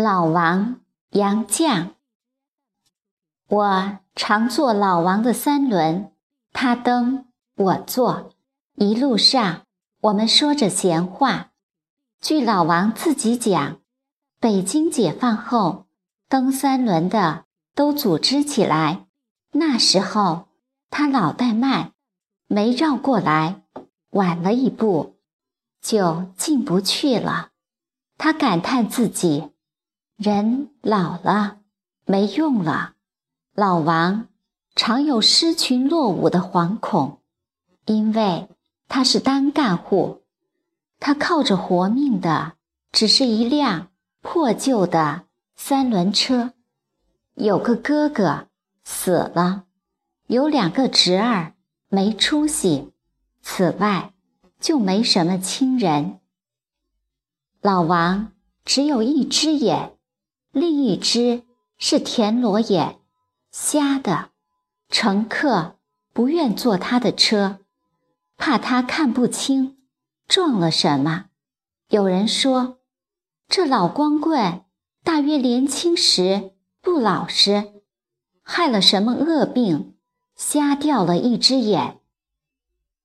[0.00, 0.78] 老王
[1.10, 1.88] 杨绛，
[3.48, 6.12] 我常坐老王的三轮，
[6.52, 8.30] 他蹬我坐，
[8.76, 9.62] 一路上
[10.02, 11.50] 我们说着闲话。
[12.20, 13.80] 据老王自己讲，
[14.38, 15.86] 北京解放后，
[16.28, 19.08] 蹬三轮的都组织起来，
[19.50, 20.46] 那时候
[20.90, 21.92] 他脑袋慢，
[22.46, 23.62] 没绕过来，
[24.10, 25.16] 晚了一步，
[25.82, 27.48] 就进不去了。
[28.16, 29.50] 他感叹自己。
[30.18, 31.58] 人老了，
[32.04, 32.94] 没用了。
[33.54, 34.26] 老王
[34.74, 37.20] 常有失群落伍的惶恐，
[37.84, 38.48] 因为
[38.88, 40.24] 他是单干户，
[40.98, 42.54] 他靠着活命的
[42.90, 46.52] 只是一辆破旧的三轮车。
[47.34, 48.48] 有个哥哥
[48.82, 49.66] 死了，
[50.26, 51.54] 有两个侄儿
[51.88, 52.92] 没出息，
[53.40, 54.12] 此外
[54.58, 56.18] 就没什么亲人。
[57.60, 58.32] 老王
[58.64, 59.94] 只有一只眼。
[60.52, 61.42] 另一只
[61.76, 62.98] 是田螺眼，
[63.50, 64.30] 瞎的。
[64.88, 65.76] 乘客
[66.14, 67.58] 不愿坐他的车，
[68.38, 69.76] 怕他看不清
[70.26, 71.26] 撞了什么。
[71.88, 72.78] 有人说，
[73.48, 74.64] 这老光棍
[75.04, 77.82] 大约年轻时不老实，
[78.42, 79.94] 害了什么恶病，
[80.34, 82.00] 瞎掉了一只眼。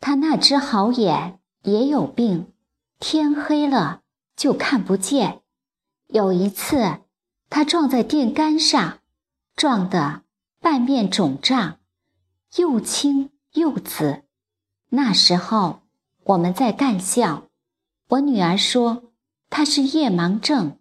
[0.00, 2.52] 他那只好眼也有病，
[2.98, 4.00] 天黑了
[4.34, 5.42] 就看不见。
[6.06, 7.00] 有一次。
[7.48, 8.98] 他撞在电杆上，
[9.54, 10.22] 撞得
[10.60, 11.78] 半面肿胀，
[12.56, 14.24] 又青又紫。
[14.90, 15.80] 那时候
[16.24, 17.44] 我们在干校，
[18.08, 19.12] 我女儿说
[19.48, 20.78] 他是夜盲症，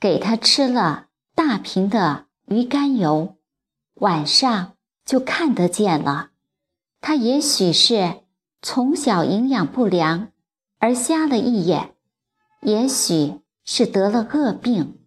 [0.00, 3.36] 给他吃了大瓶的鱼肝油，
[3.94, 6.30] 晚上就看得见了。
[7.00, 8.22] 他也许是
[8.60, 10.30] 从小营养不良
[10.78, 11.94] 而瞎了一眼，
[12.62, 14.98] 也许是得了恶病。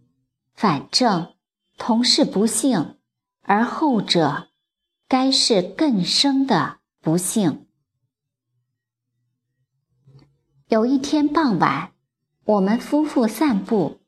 [0.56, 1.34] 反正
[1.78, 2.96] 同是不幸，
[3.42, 4.48] 而后者
[5.10, 7.68] 该是更生的不幸。
[10.70, 11.92] 有一天傍晚，
[12.46, 14.00] 我们夫妇散步，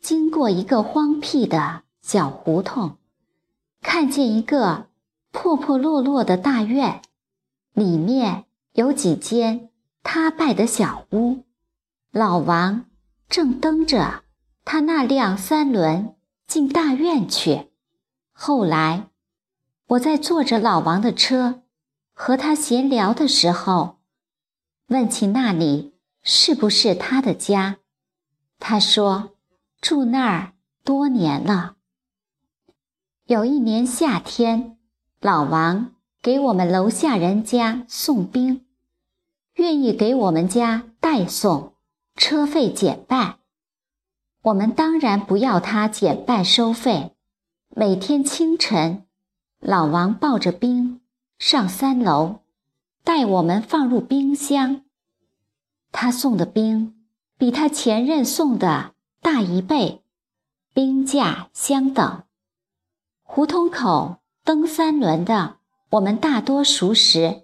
[0.00, 2.98] 经过一个荒僻的小胡同，
[3.82, 4.86] 看见一个
[5.32, 7.02] 破破落落的大院，
[7.72, 9.70] 里面有几间
[10.04, 11.44] 塌败的小屋。
[12.12, 12.86] 老王
[13.28, 14.25] 正蹬着。
[14.66, 16.16] 他那辆三轮
[16.48, 17.70] 进大院去。
[18.32, 19.10] 后来，
[19.86, 21.62] 我在坐着老王的车，
[22.12, 24.00] 和他闲聊的时候，
[24.88, 27.76] 问起那里是不是他的家。
[28.58, 29.36] 他说
[29.80, 31.76] 住那儿多年了。
[33.26, 34.76] 有一年夏天，
[35.20, 38.66] 老王给我们楼下人家送冰，
[39.54, 41.74] 愿意给我们家代送，
[42.16, 43.38] 车费减半。
[44.46, 47.16] 我们当然不要他减半收费。
[47.74, 49.04] 每天清晨，
[49.58, 51.00] 老王抱着冰
[51.36, 52.42] 上三楼，
[53.02, 54.82] 带我们放入冰箱。
[55.90, 56.94] 他送的冰
[57.36, 60.04] 比他前任送的大一倍，
[60.72, 62.22] 冰价相等。
[63.24, 65.56] 胡同口蹬三轮的，
[65.90, 67.42] 我们大多熟识，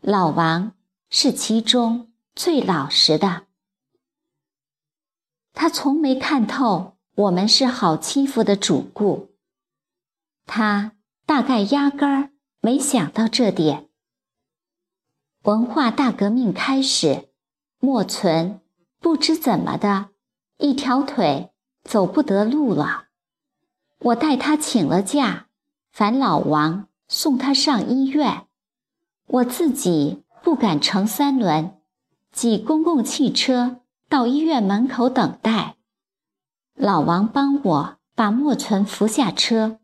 [0.00, 0.72] 老王
[1.10, 3.42] 是其中最老实的。
[5.52, 9.30] 他从没看透我们是好欺负的主顾，
[10.46, 10.92] 他
[11.26, 12.30] 大概压根儿
[12.60, 13.88] 没想到这点。
[15.42, 17.28] 文化大革命开始，
[17.78, 18.60] 莫存
[19.00, 20.10] 不知怎么的，
[20.58, 21.50] 一条腿
[21.82, 23.06] 走不得路了。
[23.98, 25.46] 我带他请了假，
[25.90, 28.46] 烦老王送他上医院，
[29.26, 31.78] 我自己不敢乘三轮，
[32.32, 33.80] 挤公共汽车。
[34.10, 35.76] 到医院门口等待，
[36.74, 39.78] 老王帮我把莫存扶下车，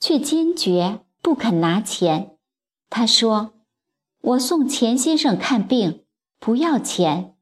[0.00, 2.36] 却坚决不肯拿钱。
[2.90, 3.54] 他说
[4.20, 6.04] ：“我送钱先生看病，
[6.40, 7.36] 不要钱。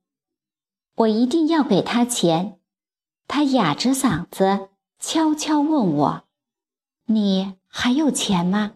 [0.96, 2.60] 我一定要给他钱。”
[3.26, 4.68] 他哑着嗓子
[4.98, 6.24] 悄悄问我
[7.08, 8.74] ：“你还有钱吗？”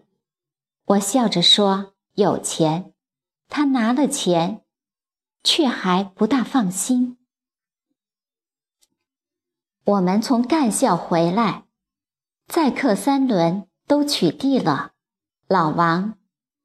[0.96, 2.94] 我笑着说：“有钱。”
[3.50, 4.64] 他拿了钱，
[5.44, 7.19] 却还不大放心。
[9.85, 11.65] 我们从干校回来，
[12.47, 14.93] 载客三轮都取缔了，
[15.49, 16.15] 老王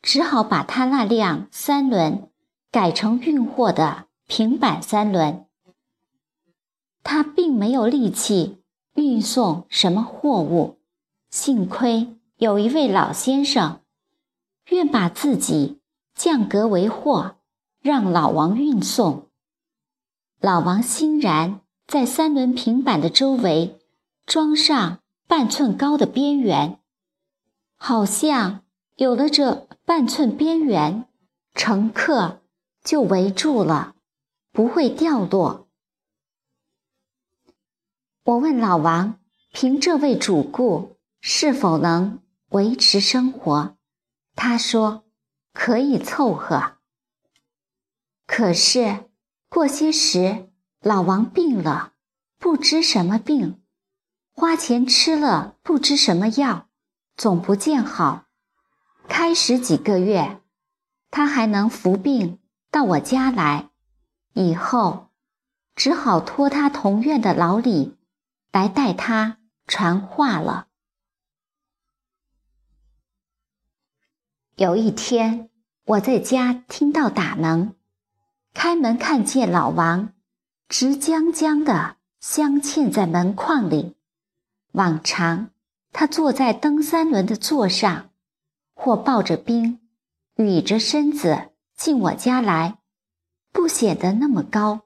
[0.01, 2.29] 只好把他那辆三轮
[2.71, 5.47] 改成运货的平板三轮。
[7.03, 8.61] 他并没有力气
[8.95, 10.79] 运送什么货物，
[11.29, 13.79] 幸亏有一位老先生
[14.69, 15.79] 愿把自己
[16.13, 17.37] 降格为货，
[17.81, 19.29] 让老王运送。
[20.41, 21.61] 老王欣然。
[21.87, 23.79] 在三轮平板的周围
[24.25, 26.79] 装上半寸高的边缘，
[27.75, 28.63] 好像
[28.95, 31.07] 有了这半寸边缘，
[31.53, 32.41] 乘客
[32.83, 33.95] 就围住了，
[34.51, 35.67] 不会掉落。
[38.23, 39.19] 我问老王，
[39.51, 43.77] 凭这位主顾是否能维持生活？
[44.35, 45.05] 他说
[45.53, 46.77] 可以凑合。
[48.25, 49.05] 可是
[49.47, 50.49] 过些时，
[50.85, 51.93] 老王病了，
[52.37, 53.59] 不知什么病，
[54.35, 56.67] 花钱吃了不知什么药，
[57.17, 58.25] 总不见好。
[59.07, 60.39] 开始几个月，
[61.09, 62.37] 他还能服病
[62.69, 63.71] 到我家来，
[64.33, 65.09] 以后
[65.75, 67.97] 只好托他同院的老李。
[68.51, 70.67] 来带他传话了。
[74.55, 75.49] 有一天，
[75.85, 77.75] 我在家听到打门，
[78.53, 80.13] 开门看见老王
[80.67, 83.95] 直僵僵的镶嵌在门框里。
[84.71, 85.49] 往常
[85.91, 88.09] 他坐在蹬三轮的座上，
[88.73, 89.79] 或抱着冰，
[90.35, 92.79] 倚着身子进我家来，
[93.51, 94.81] 不显得那么高。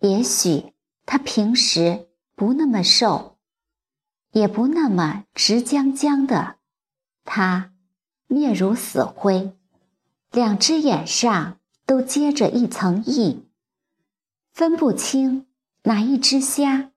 [0.00, 0.74] 也许
[1.06, 2.06] 他平时。
[2.38, 3.36] 不那么瘦，
[4.30, 6.58] 也不那么直僵僵的，
[7.24, 7.72] 他
[8.28, 9.56] 面如死灰，
[10.30, 13.40] 两只眼上都结着一层翳，
[14.58, 15.46] 分不清
[15.84, 16.90] 哪一只瞎，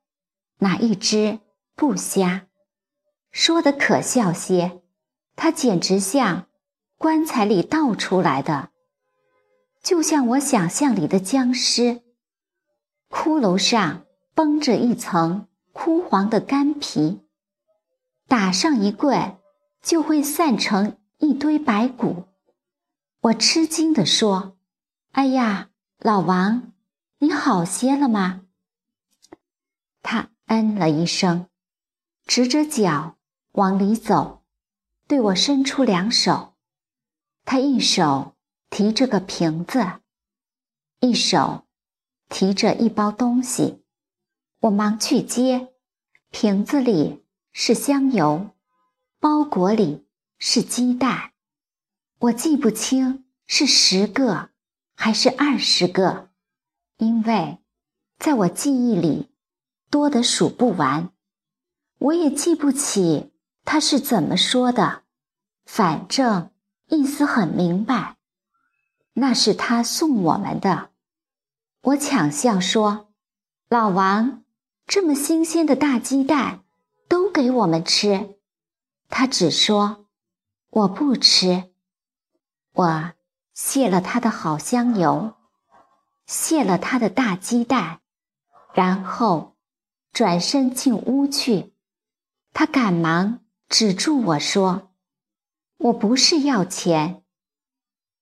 [0.57, 1.41] 哪一只
[1.75, 2.47] 不瞎。
[3.31, 4.81] 说的可笑些，
[5.35, 6.47] 他简直像
[6.97, 8.71] 棺材里倒出来的，
[9.83, 12.01] 就像我想象里的僵尸，
[13.11, 14.07] 骷髅上。
[14.33, 17.19] 绷着一层枯黄的干皮，
[18.27, 19.37] 打上一棍，
[19.83, 22.23] 就会散成一堆白骨。
[23.19, 24.57] 我吃惊地说
[25.11, 25.69] ：“哎呀，
[25.99, 26.71] 老王，
[27.23, 28.45] 你好些了吗？”
[30.01, 31.47] 他嗯了一声，
[32.25, 33.15] 直着脚
[33.51, 34.43] 往里走，
[35.07, 36.55] 对我伸出两手。
[37.45, 38.35] 他一手
[38.71, 40.01] 提着个瓶子，
[40.99, 41.67] 一手
[42.27, 43.83] 提着一包东西。
[44.61, 45.75] 我忙去接，
[46.31, 48.49] 瓶子里是香油，
[49.19, 50.07] 包裹里
[50.39, 51.33] 是鸡蛋，
[52.17, 54.49] 我记不清是十个
[54.95, 56.30] 还是二十个，
[57.01, 57.57] 因为
[58.19, 59.31] 在我记忆里
[59.89, 61.11] 多得数不完。
[61.97, 63.33] 我也记不起
[63.65, 65.01] 他是怎么说的，
[65.65, 66.51] 反正
[66.89, 68.17] 意思很明白，
[69.13, 70.91] 那是他送我们的。
[71.81, 73.11] 我抢笑说
[73.67, 74.43] ：“老王。”
[74.85, 76.63] 这么新鲜的大鸡蛋，
[77.07, 78.37] 都给我们吃。
[79.09, 80.05] 他只说
[80.69, 81.71] ：“我不吃。”
[82.73, 83.13] 我
[83.55, 85.33] 谢了他的好香油，
[86.31, 87.99] 卸了他的大鸡蛋，
[88.73, 89.57] 然后
[90.13, 91.73] 转身进屋去。
[92.53, 94.93] 他赶忙止住我说
[95.77, 97.25] ：“我不是要钱。”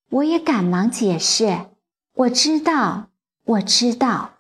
[0.10, 1.70] 我也赶忙解释
[2.18, 3.12] ：“我知道，
[3.46, 4.34] 我知道，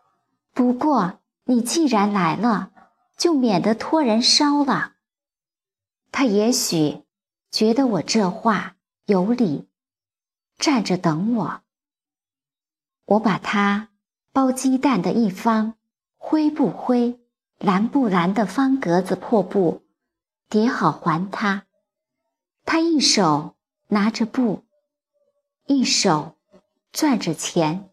[0.56, 2.72] 不过。”你既然来了，
[3.18, 4.94] 就免得托人烧了。
[6.12, 7.06] 他也许
[7.50, 8.76] 觉得我这话
[9.06, 9.68] 有理，
[10.60, 11.64] 站着等我。
[13.10, 13.90] 我把他
[14.32, 15.74] 包鸡蛋的一方
[16.16, 17.20] 灰不灰、
[17.58, 19.82] 蓝不蓝的方格子破布
[20.48, 21.66] 叠好还他。
[22.66, 23.56] 他一手
[23.88, 24.64] 拿着布，
[25.66, 26.36] 一手
[26.94, 27.90] 攥着钱，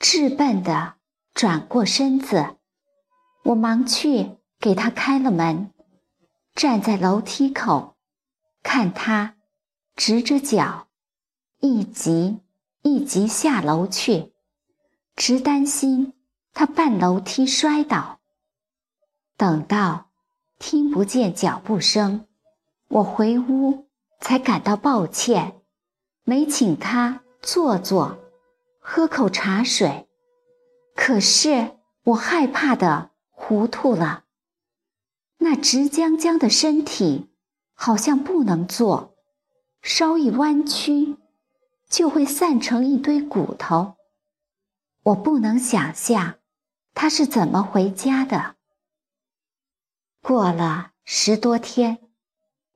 [0.00, 0.94] 质笨的
[1.32, 2.56] 转过身子。
[3.44, 5.72] 我忙去给他开了门，
[6.56, 7.94] 站在楼梯口，
[8.64, 9.36] 看他
[9.94, 10.88] 直着脚，
[11.60, 12.40] 一级
[12.82, 14.32] 一级下楼去，
[15.18, 16.12] 直担心
[16.54, 18.20] 他半楼梯摔倒。
[19.36, 20.10] 等到
[20.60, 22.26] 听不见脚步声，
[22.86, 23.88] 我回屋
[24.20, 25.60] 才感到抱歉，
[26.22, 28.16] 没请他坐坐，
[28.78, 30.08] 喝口茶水。
[30.94, 33.10] 可是我害怕的。
[33.30, 34.24] 糊涂了，
[35.38, 37.30] 那直僵僵的身体
[37.72, 39.14] 好像不能坐，
[39.80, 41.16] 稍一弯曲
[41.88, 43.94] 就会散成一堆骨头。
[45.08, 46.38] 我不能想象
[46.92, 48.56] 他是怎么回家的。
[50.20, 51.98] 过了十多天，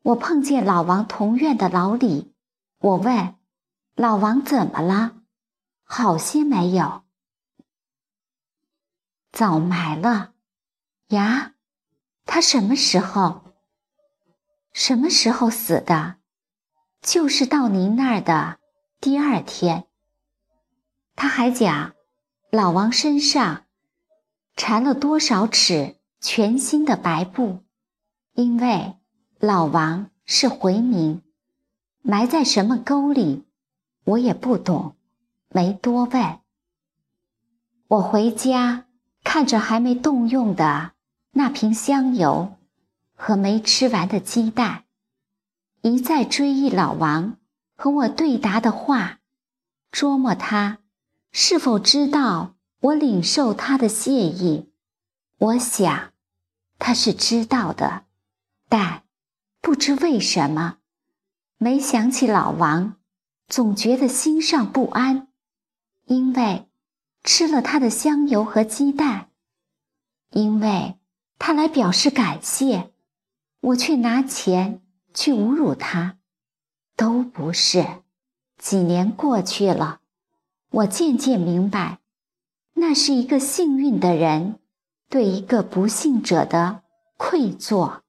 [0.02, 2.32] 我碰见老王同院的老李，
[2.78, 3.34] 我问
[3.94, 5.16] 老王怎么了，
[5.82, 7.02] 好些没有？
[9.30, 10.32] 早埋了。
[11.08, 11.52] 呀，
[12.24, 13.42] 他什么时候？
[14.72, 16.16] 什么时候死的？
[17.02, 18.58] 就是到您那儿的
[19.00, 19.86] 第二天。
[21.14, 21.92] 他还讲，
[22.54, 23.64] 老王身上
[24.56, 27.60] 缠了多少尺全新的白布，
[28.34, 28.92] 因为
[29.38, 31.22] 老王是回民，
[32.02, 33.46] 埋在什么沟里，
[34.04, 34.96] 我也不懂，
[35.48, 36.40] 没多问。
[37.88, 38.84] 我回家
[39.24, 40.92] 看着还没动用的
[41.30, 42.58] 那瓶香油
[43.14, 44.84] 和没吃完的鸡蛋，
[45.80, 47.38] 一再追忆老王
[47.74, 49.20] 和我对答的话，
[49.90, 50.80] 琢磨他
[51.32, 54.70] 是否知道我领受他的谢意。
[55.38, 56.12] 我想
[56.78, 58.04] 他是知道的，
[58.68, 59.02] 但
[59.60, 60.78] 不知为什么，
[61.58, 62.96] 没想起老王，
[63.48, 65.28] 总觉得心上不安，
[66.06, 66.68] 因为。
[67.24, 69.30] 吃了他的香油和鸡蛋，
[70.30, 70.98] 因为
[71.38, 72.90] 他来表示感谢，
[73.60, 74.82] 我却拿钱
[75.14, 76.18] 去侮辱他，
[76.96, 78.02] 都不是。
[78.58, 80.00] 几年过去了，
[80.72, 81.98] 我渐渐明白，
[82.74, 84.58] 那是一个幸运的人
[85.10, 86.82] 对一个不幸者的
[87.18, 88.01] 愧疚。